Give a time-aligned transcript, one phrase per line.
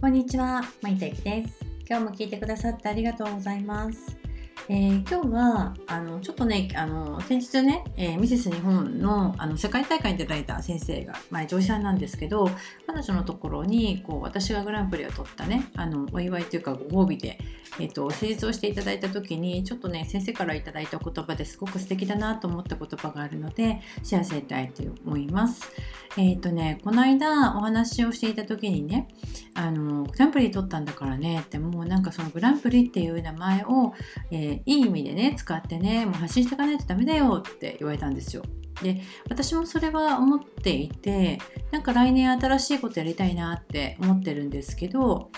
[0.00, 1.62] こんにちは、まいたゆきです。
[1.86, 4.16] 今日も聞いてくださってありがとうございます。
[4.70, 12.48] えー今日はあのちょっとねあの先日ね、えーミセス日本のあの世界大会に出られた先生が、まあ、上司さんなんですけど
[12.86, 17.38] 彼女のところにこう私がグランプリを取ったねあのお祝いというかご褒美で、
[17.78, 25.70] えー、と施術をしていただいた時にちょっとね先生からいただいた言葉ですごく素敵だなと思った言葉があるのでシェアしたいと思います。
[26.16, 29.08] えっ、とねこの間お話をしていた時にね
[29.54, 33.94] あのグランプリ取ったんだからねってもうなんかそのグランプリっていう名前を、
[34.30, 38.42] えーいい意味でね使ってねもう発信していかないとダメだよって言われたんですよ。
[38.82, 41.38] で私もそれは思っていて
[41.70, 45.30] なんか来年新しいことやりたいなって思ってるんですけど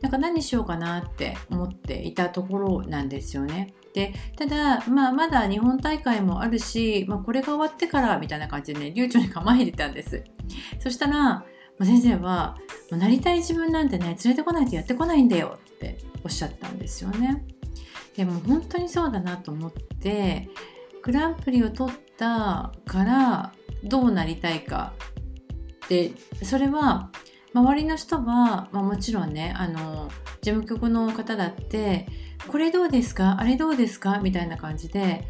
[0.00, 3.74] なんか何しようかなって思っていたところなんですよね。
[3.92, 10.24] でただ、まあ、まだ日本大会もあるし、まあ、これが終わってからみたいな感じでね流暢に構えてたんです。
[10.78, 11.44] そしたら
[11.82, 12.56] 先生は
[12.90, 17.44] 「もうなりたい自分なんてね連れてこないとやってこないんだよ」っておっしゃったんですよね。
[18.16, 20.50] でも本当にそうだなと思って
[21.02, 23.52] グランプリを取ったから
[23.84, 24.92] どうなりたいか
[25.88, 27.10] でそれは
[27.52, 30.08] 周りの人は、まあ、もちろんねあの
[30.40, 32.06] 事務局の方だって
[32.46, 33.36] これどうですか？
[33.40, 34.18] あれどうですか？
[34.20, 35.26] みたいな感じで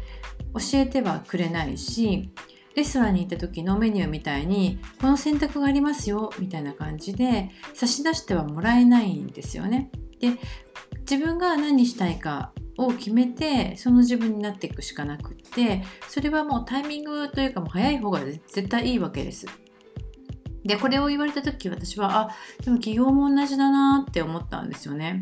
[0.53, 2.31] 教えてはくれないし
[2.75, 9.91] レストランに行った時のメニューみたいにこの選択がありますよみたいな感じで差し出してはもらえないんですよね。
[10.19, 10.29] で
[10.99, 19.47] 自分が何したいかを決めてその自分になっていくしかなくってそれはもうタイミングというかもう早い方が絶対いいわけです。
[20.63, 22.29] でこれを言われた時私はあ
[22.63, 25.21] でも起業も同じだなって思ったんですよね。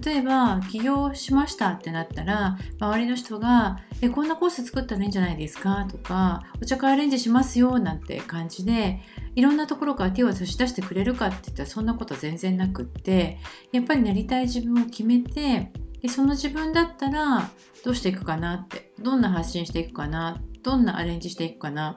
[0.00, 9.00] 例えば起業しましたってなったら周りの人が「えこんなコース作ったらいいんじゃないですか?」とか「お茶会アレンジしますよ」なんて感じで
[9.34, 13.38] いろんなところから手を差し出してくれるかって言ったらそんなこと全然なくって
[13.72, 17.50] やっぱりなりたい自分を決めてでその自分だったら
[17.84, 21.96] どうしていくかなってどんな発信していくかなどんなアレンジしていくかな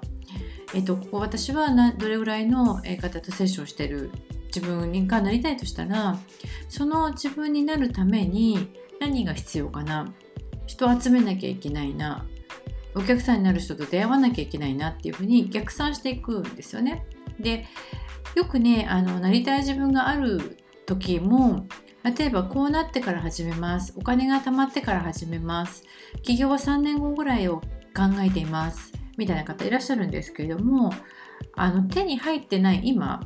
[0.74, 4.12] えっと、ここ私はどれぐらいの方とセッションしてる
[4.48, 6.18] 自分がなりたいとしたら
[6.70, 10.14] その自分になるために何が必要かな。
[10.68, 12.26] 人を集めなきゃいけないな。
[12.96, 14.90] お客さんになる人と出会わなきゃいけないな。
[14.90, 17.06] っていうふうに逆算していくんですよね。
[17.40, 17.66] で
[18.36, 21.66] よくねあのなりたい自分がある時も
[22.04, 23.94] 例えばこうなってから始めます。
[23.98, 25.84] お金が貯まってから始めます。
[26.22, 27.58] 起業は3年後ぐらいを
[27.96, 28.99] 考えています。
[29.20, 30.92] みたいな方いらっしゃるんですけれども
[31.56, 33.22] あの手に入ってない今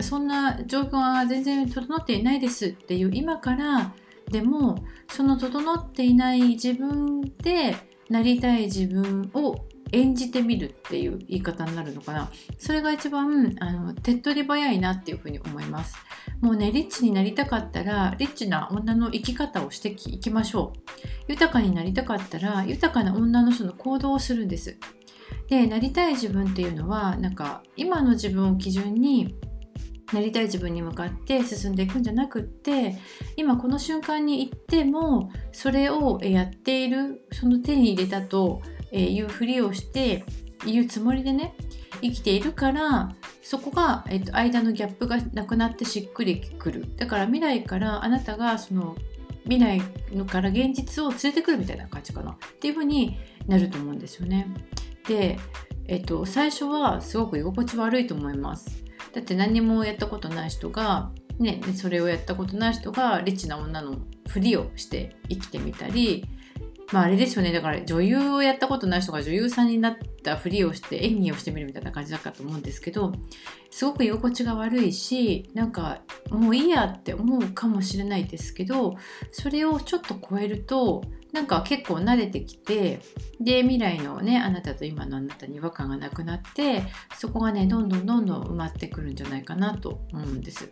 [0.00, 3.94] そんな状況が全然整っていないですっていう今から
[4.30, 7.74] でもその整っていない自分で
[8.10, 12.30] なりたい自分を演じてみるっていう言い方になるのかな。
[12.58, 15.96] それが一番あの手っ取り早いなっていうふうに思います。
[16.40, 20.92] もうねリッチになりたかったらリッチな女の生き方をしていきましょう。
[21.28, 24.78] 豊かになりたかったら豊かな女の人の行動をするんです。
[25.48, 29.34] でなりたい自分っていうのはなんか今の自分を基準に
[30.12, 32.96] なりたい自分に向かって進んでいくんじゃなくって
[33.36, 40.24] 今この瞬間に行ってもそれをやっているその手に入れたというふりをして
[40.64, 41.54] いうつもりでね
[42.00, 48.96] 生きているからそこが、えっと、間のギャップがなくなってしっくりくるだから未来からあなたがその
[49.44, 49.82] 未来
[50.12, 54.46] のから現実を連れてくるみたいな感じかなっていうふうになると思うんですよね。
[55.06, 55.38] で、
[55.86, 58.84] えっと、最初はすごく居心地悪いと思います。
[59.14, 63.96] だって何もやったことない人が、ね、それをやったことない人がリッチな女の
[64.28, 66.26] ふりをして生きてみたり、
[66.92, 73.12] まああれですよねだから女優をやったことない人が女優さんになったふりをして演技をしてみるみたいな感じだったと思うんですけど
[73.70, 76.00] すごく居心地が悪いしなんか
[76.30, 78.96] もういいやって思うかもしれないですけど
[79.32, 83.00] それをちょっと超えるとなんか結構慣れてきて
[83.38, 86.84] で未来のねあなたと今のあなたに違和感がなくなって
[87.18, 90.70] そこがねどんどんどんどん埋まってくるんじゃないかなと思うんです。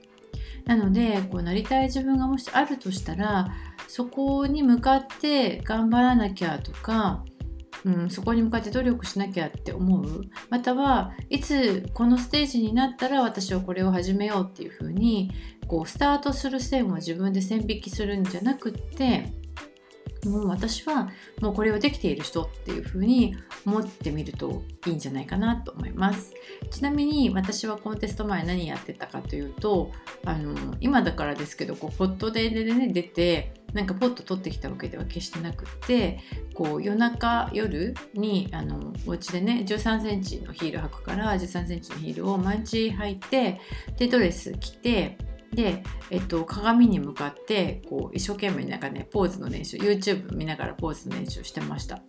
[0.65, 3.49] なのでこうなりたい自分がもしあるとしたら
[3.89, 7.25] そこに向かって頑張らなきゃとか、
[7.85, 10.23] うん、そこに向かって努力しなきゃって思う？
[10.51, 15.31] またはいつこのステージになったら私はこれを始めようっていうふうに
[15.67, 19.33] こうスタートする線を自分で線引きするんじゃなくって
[20.25, 21.11] もう私は
[21.41, 26.35] もうこれをできている人っていう風に思ってみるといいんじゃないかなと思います。
[26.71, 29.93] ちなみに私はコンテスト前何やってたかというと
[30.25, 36.21] あの今だからですけどこうポットで、ね、出てなんかポッと取ってきたわけでは決してなくって
[36.55, 43.61] こう夜中夜にあのお家でね1 3センチのヒール履くから1 3センチのヒールを毎日履いて
[43.99, 45.19] でドレス着て
[45.53, 52.03] で、えっと、鏡に向かってこう一生懸命なんかねポーズの練習 YouTube 見ながらポーズの練習してました。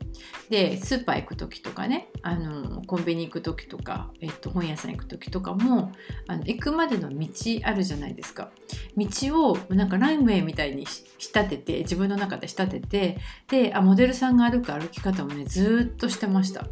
[0.49, 5.91] でスーパー行く時とかねあのコンビニ行く時とか、えっと、本屋さん行く時とかも
[6.27, 7.27] あの行くまでの道
[7.63, 8.51] あるじゃないですか。
[8.95, 9.07] 道
[9.51, 11.03] をなんかラインウェイみたいに仕
[11.33, 13.17] 立てて自分の中で仕立てて
[13.47, 16.67] であモデルさんが歩く歩き方をねずっとしてました。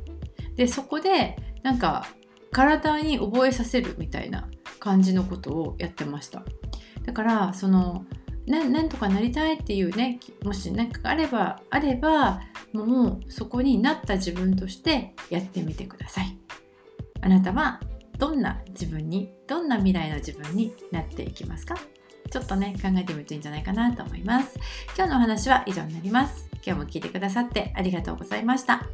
[0.56, 2.07] でそこでなんか
[2.51, 4.47] 体に覚えさせるみたいな
[4.85, 6.43] 感じのことをやってました。
[7.03, 8.05] だからその
[8.45, 12.41] なんとかなりたいっていうねもし何かあればあれば
[12.71, 16.37] もうそこになった自分としてやってみてください。
[17.21, 17.79] あなたは
[18.19, 21.75] どんな自分にどんな未来の自分になっていきますか？
[22.29, 24.59] ちょっとね考えてみるといいんじゃないかなと思います。
[24.95, 26.47] 今日のお話は以上になります。
[26.65, 28.85] 今日も聞いてくださってありがとうございました。